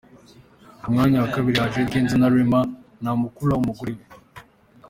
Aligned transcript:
Ku 0.81 0.87
mwanya 0.93 1.17
wa 1.23 1.31
kabiri 1.35 1.57
hajeho 1.61 1.81
Eddy 1.83 1.91
Kenzo 1.93 2.15
na 2.17 2.29
Rema 2.33 2.59
Namakula 3.01 3.59
umugore 3.61 3.93
we. 3.97 4.03